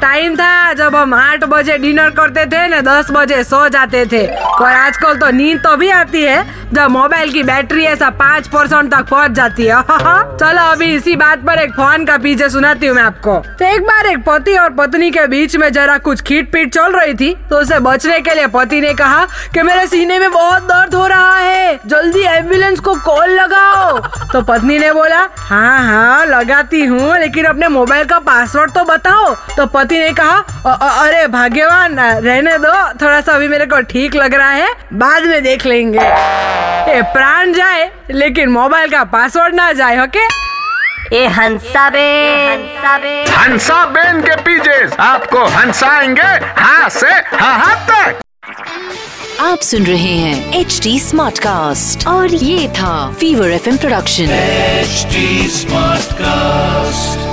[0.00, 4.26] Time था जब हम आठ बजे डिनर करते थे ना, दस बजे सो जाते थे।
[4.36, 8.94] और आजकल तो नींद तो भी आती है, जब मोबाइल की बैटरी ऐसा पाँच परसेंट
[8.94, 9.82] तक पहुँच जाती है।
[10.36, 13.82] चलो, अभी इसी बात पर एक फ़ोन का पीछे सुनाती हूँ मैं आपको। तो एक
[13.82, 17.36] बार एक पति और पत्नी के बीच में जरा कुछ खीट पीट चल रही थी
[17.50, 21.06] तो उसे बचने के लिए पति ने कहा कि मेरे सीने में बहुत दर्द हो
[21.06, 23.98] रहा है, जल्दी एंबुलेंस को कॉल लगाओ।
[24.32, 29.34] तो पत्नी ने बोला हाँ हाँ लगाती हूँ, लेकिन अपने मोबाइल का पासवर्ड तो बताओ।
[29.34, 32.72] तो पति ने कहा "अ- अ- अरे भाग्यवान रहने दो।
[33.02, 37.52] थोड़ा सा अभी मेरे को ठीक लग रहा है। बाद में देख लेंगे। ये प्राण
[37.52, 40.24] जाए लेकिन मोबाइल का पासवर्ड ना जाए ओके?
[41.16, 42.06] ए हंसा बे
[43.30, 46.28] हंसा बेन के पीछे आपको हंसाएँगे
[46.60, 48.20] हाँ से हाँ तक।
[49.40, 55.06] आप सुन रहे हैं एच डी स्मार्ट कास्ट और ये था fever F production H
[55.52, 57.25] smart Smartcast.